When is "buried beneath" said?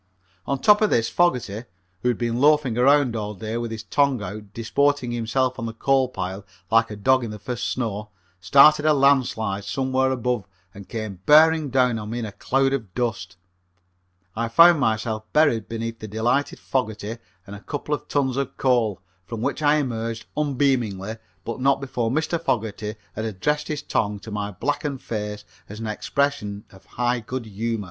15.33-15.99